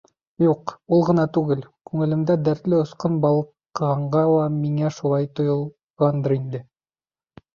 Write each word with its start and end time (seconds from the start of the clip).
Юҡ, 0.43 0.71
ул 0.95 1.03
ғына 1.09 1.23
түгел, 1.37 1.59
күңелемдә 1.89 2.37
дәртле 2.47 2.79
осҡон 2.85 3.19
балҡығанға 3.27 4.23
ла 4.31 4.47
миңә 4.55 4.91
шулай 4.97 5.29
тойолғандыр 5.41 6.35
инде. 6.37 6.63